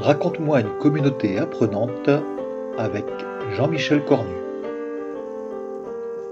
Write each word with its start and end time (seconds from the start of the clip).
Raconte-moi 0.00 0.62
une 0.62 0.78
communauté 0.78 1.36
apprenante 1.36 2.08
avec 2.78 3.04
Jean-Michel 3.54 4.02
Cornu. 4.06 4.32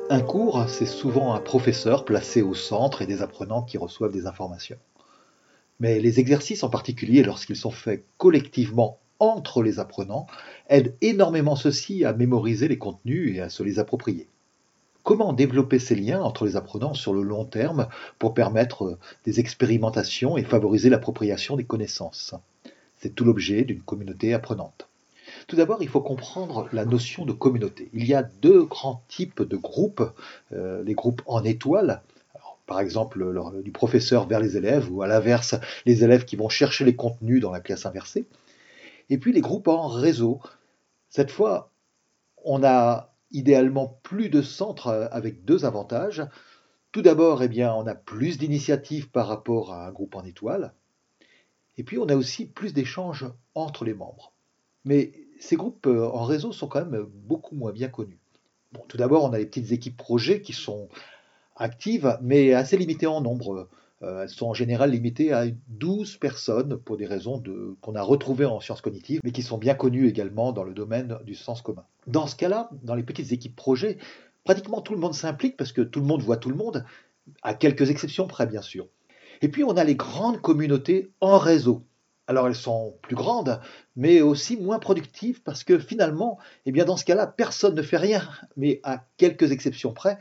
Un 0.09 0.23
cours, 0.23 0.65
c'est 0.69 0.87
souvent 0.87 1.35
un 1.35 1.41
professeur 1.41 2.07
placé 2.07 2.41
au 2.41 2.55
centre 2.55 3.03
et 3.03 3.07
des 3.07 3.21
apprenants 3.21 3.63
qui 3.63 3.77
reçoivent 3.77 4.15
des 4.15 4.27
informations. 4.27 4.79
Mais 5.81 6.01
les 6.01 6.19
exercices 6.19 6.63
en 6.63 6.71
particulier, 6.71 7.23
lorsqu'ils 7.23 7.57
sont 7.57 7.71
faits 7.71 8.07
collectivement 8.17 9.01
entre 9.19 9.63
les 9.63 9.79
apprenants, 9.79 10.27
aident 10.71 10.97
énormément 11.03 11.55
ceux-ci 11.55 12.07
à 12.07 12.15
mémoriser 12.15 12.69
les 12.69 12.79
contenus 12.79 13.37
et 13.37 13.43
à 13.43 13.51
se 13.51 13.63
les 13.63 13.79
approprier. 13.79 14.29
Comment 15.03 15.35
développer 15.35 15.79
ces 15.79 15.95
liens 15.95 16.23
entre 16.23 16.47
les 16.47 16.57
apprenants 16.57 16.95
sur 16.95 17.13
le 17.13 17.21
long 17.21 17.45
terme 17.45 17.89
pour 18.19 18.33
permettre 18.33 18.99
des 19.27 19.41
expérimentations 19.41 20.39
et 20.39 20.43
favoriser 20.43 20.89
l'appropriation 20.89 21.55
des 21.55 21.65
connaissances? 21.65 22.35
C'est 22.99 23.15
tout 23.15 23.25
l'objet 23.25 23.65
d'une 23.65 23.83
communauté 23.83 24.35
apprenante. 24.35 24.89
Tout 25.47 25.57
d'abord, 25.57 25.83
il 25.83 25.89
faut 25.89 26.01
comprendre 26.01 26.69
la 26.73 26.85
notion 26.85 27.25
de 27.25 27.33
communauté. 27.33 27.91
Il 27.93 28.07
y 28.07 28.15
a 28.15 28.23
deux 28.23 28.65
grands 28.65 29.03
types 29.09 29.43
de 29.43 29.57
groupes, 29.57 30.03
euh, 30.53 30.83
les 30.85 30.95
groupes 30.95 31.23
en 31.27 31.45
étoiles, 31.45 32.03
par 32.67 32.81
exemple 32.81 33.35
du 33.63 33.71
professeur 33.73 34.27
vers 34.27 34.41
les 34.41 34.57
élèves, 34.57 34.93
ou 34.93 35.03
à 35.03 35.07
l'inverse, 35.07 35.55
les 35.87 36.05
élèves 36.05 36.25
qui 36.25 36.37
vont 36.37 36.49
chercher 36.49 36.85
les 36.85 36.97
contenus 36.97 37.41
dans 37.41 37.51
la 37.51 37.61
classe 37.61 37.87
inversée, 37.87 38.27
et 39.11 39.19
puis 39.19 39.33
les 39.33 39.41
groupes 39.41 39.69
en 39.69 39.89
réseau. 39.89 40.41
Cette 41.09 41.31
fois, 41.31 41.71
on 42.45 42.63
a 42.63 43.15
idéalement 43.31 43.99
plus 44.03 44.29
de 44.29 44.43
centres 44.43 44.89
euh, 44.89 45.09
avec 45.11 45.45
deux 45.45 45.65
avantages. 45.65 46.23
Tout 46.93 47.03
d'abord, 47.03 47.43
eh 47.43 47.65
on 47.67 47.87
a 47.87 47.95
plus 47.95 48.39
d'initiatives 48.39 49.11
par 49.11 49.29
rapport 49.29 49.73
à 49.73 49.87
un 49.87 49.91
groupe 49.91 50.15
en 50.15 50.25
étoile. 50.25 50.73
Et 51.79 51.85
puis, 51.85 51.97
on 51.99 52.09
a 52.09 52.17
aussi 52.17 52.45
plus 52.45 52.75
d'échanges 52.75 53.27
entre 53.55 53.85
les 53.85 53.95
membres. 53.95 54.33
Mais 54.85 55.13
ces 55.41 55.57
groupes 55.57 55.87
euh, 55.87 56.07
en 56.07 56.25
réseau 56.25 56.53
sont 56.53 56.67
quand 56.67 56.85
même 56.85 57.07
beaucoup 57.13 57.55
moins 57.55 57.73
bien 57.73 57.89
connus. 57.89 58.19
Tout 58.89 58.97
d'abord, 58.97 59.25
on 59.25 59.33
a 59.33 59.39
les 59.39 59.47
petites 59.47 59.73
équipes 59.73 59.97
projets 59.97 60.43
qui 60.43 60.53
sont 60.53 60.89
actives, 61.57 62.19
mais 62.21 62.53
assez 62.53 62.77
limitées 62.77 63.07
en 63.07 63.21
nombre. 63.21 63.69
Euh, 64.03 64.23
elles 64.23 64.29
sont 64.29 64.47
en 64.47 64.55
général 64.55 64.91
limitées 64.91 65.33
à 65.33 65.47
12 65.69 66.19
personnes 66.19 66.77
pour 66.77 66.97
des 66.97 67.07
raisons 67.07 67.43
qu'on 67.81 67.95
a 67.95 68.03
retrouvées 68.03 68.45
en 68.45 68.61
sciences 68.61 68.81
cognitives, 68.81 69.21
mais 69.25 69.33
qui 69.33 69.43
sont 69.43 69.59
bien 69.59 69.75
connues 69.75 70.07
également 70.07 70.53
dans 70.53 70.65
le 70.65 70.75
domaine 70.75 71.19
du 71.25 71.35
sens 71.35 71.63
commun. 71.63 71.85
Dans 72.07 72.27
ce 72.27 72.37
cas-là, 72.37 72.71
dans 72.83 72.95
les 72.95 73.03
petites 73.03 73.33
équipes 73.33 73.57
projets, 73.57 73.99
pratiquement 74.45 74.81
tout 74.81 74.95
le 74.95 75.01
monde 75.01 75.15
s'implique 75.15 75.57
parce 75.57 75.73
que 75.73 75.83
tout 75.83 76.01
le 76.01 76.07
monde 76.07 76.23
voit 76.23 76.37
tout 76.37 76.51
le 76.51 76.57
monde, 76.57 76.85
à 77.43 77.55
quelques 77.55 77.91
exceptions 77.91 78.27
près 78.27 78.47
bien 78.47 78.63
sûr. 78.63 78.87
Et 79.43 79.49
puis 79.49 79.65
on 79.65 79.77
a 79.77 79.85
les 79.85 79.95
grandes 79.95 80.41
communautés 80.41 81.11
en 81.21 81.39
réseau. 81.39 81.85
Alors 82.29 82.47
elles 82.47 82.55
sont 82.55 82.95
plus 83.01 83.17
grandes, 83.17 83.59
mais 83.97 84.21
aussi 84.21 84.59
moins 84.59 84.79
productives 84.79 85.43
parce 85.43 85.65
que 85.65 85.79
finalement, 85.79 86.39
eh 86.67 86.73
bien 86.73 86.85
dans 86.85 86.99
ce 86.99 87.07
cas-là, 87.07 87.27
personne 87.27 87.75
ne 87.75 87.81
fait 87.81 87.97
rien, 87.97 88.29
mais 88.59 88.81
à 88.85 89.07
quelques 89.17 89.51
exceptions 89.51 89.95
près. 89.95 90.19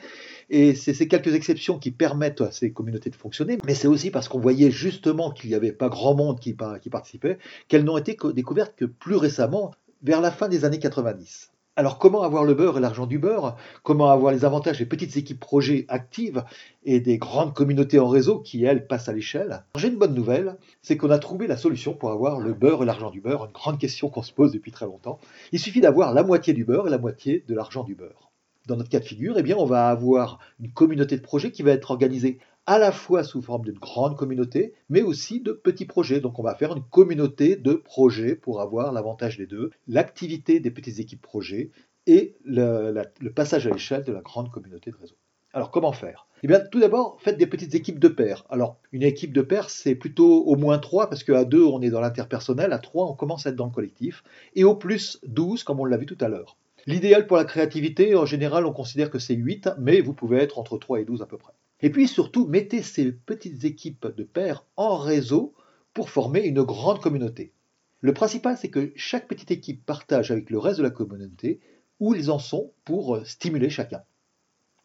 Et 0.49 0.73
c'est 0.73 0.93
ces 0.93 1.09
quelques 1.09 1.35
exceptions 1.35 1.77
qui 1.77 1.91
permettent 1.91 2.39
à 2.39 2.51
ces 2.51 2.71
communautés 2.71 3.09
de 3.09 3.15
fonctionner, 3.15 3.57
mais 3.65 3.75
c'est 3.75 3.89
aussi 3.89 4.09
parce 4.09 4.29
qu'on 4.29 4.39
voyait 4.39 4.71
justement 4.71 5.31
qu'il 5.31 5.49
n'y 5.49 5.55
avait 5.55 5.73
pas 5.73 5.89
grand 5.89 6.15
monde 6.15 6.39
qui, 6.39 6.55
qui 6.81 6.89
participait, 6.89 7.39
qu'elles 7.67 7.83
n'ont 7.83 7.97
été 7.97 8.17
découvertes 8.33 8.75
que 8.77 8.85
plus 8.85 9.17
récemment, 9.17 9.71
vers 10.01 10.21
la 10.21 10.31
fin 10.31 10.47
des 10.47 10.63
années 10.63 10.79
90. 10.79 11.51
Alors 11.79 11.99
comment 11.99 12.23
avoir 12.23 12.43
le 12.43 12.55
beurre 12.55 12.79
et 12.79 12.81
l'argent 12.81 13.05
du 13.05 13.19
beurre? 13.19 13.55
Comment 13.83 14.09
avoir 14.09 14.33
les 14.33 14.45
avantages 14.45 14.79
des 14.79 14.87
petites 14.87 15.15
équipes 15.15 15.39
projets 15.39 15.85
actives 15.89 16.43
et 16.85 16.99
des 16.99 17.19
grandes 17.19 17.53
communautés 17.53 17.99
en 17.99 18.07
réseau 18.07 18.39
qui, 18.39 18.63
elles, 18.63 18.87
passent 18.87 19.09
à 19.09 19.13
l'échelle? 19.13 19.63
J'ai 19.75 19.89
une 19.89 19.99
bonne 19.99 20.15
nouvelle, 20.15 20.57
c'est 20.81 20.97
qu'on 20.97 21.11
a 21.11 21.19
trouvé 21.19 21.45
la 21.45 21.55
solution 21.55 21.93
pour 21.93 22.09
avoir 22.09 22.39
le 22.39 22.53
beurre 22.53 22.81
et 22.81 22.87
l'argent 22.87 23.11
du 23.11 23.21
beurre, 23.21 23.45
une 23.45 23.51
grande 23.51 23.77
question 23.77 24.09
qu'on 24.09 24.23
se 24.23 24.33
pose 24.33 24.53
depuis 24.53 24.71
très 24.71 24.87
longtemps. 24.87 25.19
Il 25.51 25.59
suffit 25.59 25.79
d'avoir 25.79 26.15
la 26.15 26.23
moitié 26.23 26.53
du 26.53 26.65
beurre 26.65 26.87
et 26.87 26.89
la 26.89 26.97
moitié 26.97 27.45
de 27.47 27.53
l'argent 27.53 27.83
du 27.83 27.93
beurre. 27.93 28.31
Dans 28.65 28.75
notre 28.75 28.89
cas 28.89 28.99
de 28.99 29.05
figure, 29.05 29.37
eh 29.37 29.53
on 29.53 29.65
va 29.65 29.89
avoir 29.89 30.39
une 30.59 30.71
communauté 30.71 31.15
de 31.15 31.21
projets 31.21 31.51
qui 31.51 31.61
va 31.61 31.73
être 31.73 31.91
organisée 31.91 32.39
à 32.67 32.77
la 32.77 32.91
fois 32.91 33.23
sous 33.23 33.41
forme 33.41 33.63
d'une 33.63 33.79
grande 33.79 34.17
communauté, 34.17 34.73
mais 34.89 35.01
aussi 35.01 35.39
de 35.39 35.53
petits 35.53 35.85
projets. 35.85 36.19
Donc 36.19 36.37
on 36.37 36.43
va 36.43 36.53
faire 36.53 36.75
une 36.75 36.83
communauté 36.83 37.55
de 37.55 37.73
projets 37.73 38.35
pour 38.35 38.59
avoir 38.61 38.91
l'avantage 38.91 39.37
des 39.37 39.47
deux, 39.47 39.71
l'activité 39.87 40.59
des 40.59 40.69
petites 40.69 40.99
équipes 40.99 41.21
projets 41.21 41.71
et 42.07 42.35
le, 42.43 43.03
passage 43.33 43.67
à 43.67 43.69
l'échelle 43.71 44.03
de 44.03 44.11
la 44.11 44.21
grande 44.21 44.51
communauté 44.51 44.91
de 44.91 44.97
réseau. 44.97 45.15
Alors 45.53 45.71
comment 45.71 45.93
faire? 45.93 46.27
Eh 46.43 46.47
bien 46.47 46.59
tout 46.59 46.81
d'abord, 46.81 47.17
faites 47.21 47.37
des 47.37 47.47
petites 47.47 47.73
équipes 47.73 47.99
de 47.99 48.09
pairs. 48.09 48.45
Alors 48.49 48.77
une 48.91 49.03
équipe 49.03 49.31
de 49.31 49.41
pairs, 49.41 49.69
c'est 49.69 49.95
plutôt 49.95 50.43
au 50.43 50.57
moins 50.57 50.77
3 50.77 51.09
parce 51.09 51.23
qu'à 51.23 51.45
2 51.45 51.63
on 51.63 51.81
est 51.81 51.89
dans 51.89 52.01
l'interpersonnel, 52.01 52.73
à 52.73 52.79
3 52.79 53.09
on 53.09 53.13
commence 53.15 53.47
à 53.47 53.51
être 53.51 53.55
dans 53.55 53.65
le 53.65 53.71
collectif, 53.71 54.25
et 54.55 54.65
au 54.65 54.75
plus 54.75 55.19
12 55.25 55.63
comme 55.63 55.79
on 55.79 55.85
l'a 55.85 55.97
vu 55.97 56.05
tout 56.05 56.17
à 56.19 56.27
l'heure. 56.27 56.57
L'idéal 56.85 57.27
pour 57.27 57.37
la 57.37 57.45
créativité, 57.45 58.13
en 58.15 58.25
général 58.25 58.65
on 58.65 58.73
considère 58.73 59.09
que 59.09 59.19
c'est 59.19 59.35
8, 59.35 59.69
mais 59.79 60.01
vous 60.01 60.13
pouvez 60.13 60.37
être 60.39 60.59
entre 60.59 60.77
3 60.77 60.99
et 60.99 61.05
12 61.05 61.21
à 61.21 61.25
peu 61.25 61.37
près. 61.37 61.53
Et 61.81 61.89
puis 61.89 62.07
surtout, 62.07 62.47
mettez 62.47 62.81
ces 62.81 63.11
petites 63.11 63.63
équipes 63.63 64.07
de 64.15 64.23
pairs 64.23 64.65
en 64.75 64.97
réseau 64.97 65.53
pour 65.93 66.09
former 66.09 66.41
une 66.41 66.63
grande 66.63 66.99
communauté. 66.99 67.53
Le 68.01 68.13
principal, 68.13 68.57
c'est 68.57 68.69
que 68.69 68.91
chaque 68.95 69.27
petite 69.27 69.51
équipe 69.51 69.85
partage 69.85 70.31
avec 70.31 70.49
le 70.49 70.59
reste 70.59 70.77
de 70.77 70.83
la 70.83 70.89
communauté 70.89 71.59
où 71.99 72.13
ils 72.13 72.29
en 72.29 72.39
sont 72.39 72.71
pour 72.85 73.19
stimuler 73.25 73.69
chacun. 73.69 74.03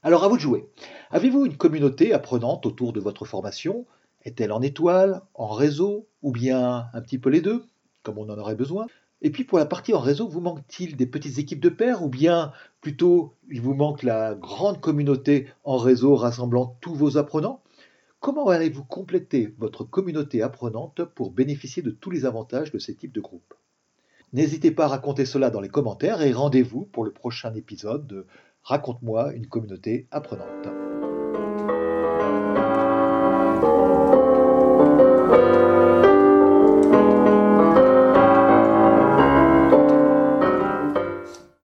Alors 0.02 0.24
à 0.24 0.28
vous 0.28 0.36
de 0.36 0.42
jouer. 0.42 0.68
Avez-vous 1.10 1.46
une 1.46 1.56
communauté 1.56 2.12
apprenante 2.12 2.66
autour 2.66 2.92
de 2.92 3.00
votre 3.00 3.24
formation? 3.24 3.86
Est-elle 4.24 4.52
en 4.52 4.62
étoile, 4.62 5.22
en 5.34 5.48
réseau, 5.48 6.08
ou 6.22 6.32
bien 6.32 6.86
un 6.92 7.00
petit 7.00 7.18
peu 7.18 7.30
les 7.30 7.40
deux, 7.40 7.64
comme 8.02 8.18
on 8.18 8.28
en 8.28 8.38
aurait 8.38 8.54
besoin. 8.54 8.86
Et 9.20 9.30
puis 9.30 9.44
pour 9.44 9.58
la 9.58 9.66
partie 9.66 9.94
en 9.94 10.00
réseau, 10.00 10.28
vous 10.28 10.40
manque-t-il 10.40 10.96
des 10.96 11.06
petites 11.06 11.38
équipes 11.38 11.60
de 11.60 11.68
pairs 11.68 12.02
ou 12.02 12.08
bien 12.08 12.52
plutôt 12.80 13.34
il 13.50 13.60
vous 13.60 13.74
manque 13.74 14.02
la 14.02 14.34
grande 14.34 14.80
communauté 14.80 15.48
en 15.64 15.76
réseau 15.76 16.16
rassemblant 16.16 16.76
tous 16.80 16.94
vos 16.94 17.16
apprenants? 17.16 17.62
Comment 18.18 18.48
allez-vous 18.48 18.84
compléter 18.84 19.54
votre 19.58 19.84
communauté 19.84 20.42
apprenante 20.42 21.04
pour 21.04 21.30
bénéficier 21.30 21.82
de 21.82 21.90
tous 21.90 22.10
les 22.10 22.24
avantages 22.24 22.72
de 22.72 22.78
ces 22.78 22.94
types 22.94 23.12
de 23.12 23.20
groupes? 23.20 23.54
N'hésitez 24.32 24.70
pas 24.70 24.86
à 24.86 24.88
raconter 24.88 25.24
cela 25.24 25.50
dans 25.50 25.60
les 25.60 25.68
commentaires 25.68 26.22
et 26.22 26.32
rendez-vous 26.32 26.84
pour 26.84 27.04
le 27.04 27.12
prochain 27.12 27.54
épisode 27.54 28.06
de 28.06 28.26
Raconte-moi 28.62 29.32
une 29.34 29.46
communauté 29.46 30.06
apprenante. 30.10 30.81